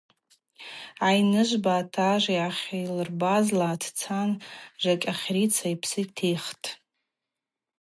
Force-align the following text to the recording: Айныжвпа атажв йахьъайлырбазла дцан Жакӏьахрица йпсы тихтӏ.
Айныжвпа 1.07 1.73
атажв 1.81 2.27
йахьъайлырбазла 2.37 3.71
дцан 3.81 4.29
Жакӏьахрица 4.81 5.65
йпсы 5.73 6.01
тихтӏ. 6.15 6.65